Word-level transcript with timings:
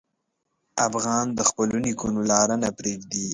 افغان 0.87 1.25
د 1.37 1.39
خپلو 1.49 1.75
نیکونو 1.85 2.21
لار 2.31 2.49
نه 2.63 2.69
پرېږدي. 2.77 3.27